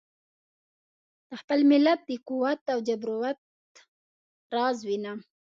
[1.29, 3.39] د خپل ملت د قوت او جبروت
[4.55, 5.19] راز وینم.